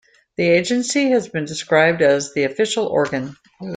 The 0.35 0.47
agency 0.49 1.11
has 1.11 1.29
been 1.29 1.45
described 1.45 2.01
as 2.01 2.33
the 2.33 2.45
official 2.45 2.87
organ. 2.87 3.35